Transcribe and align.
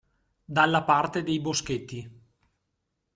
Dalla 0.45 0.81
parte 0.81 1.21
dei 1.21 1.39
Boschetti. 1.39 2.21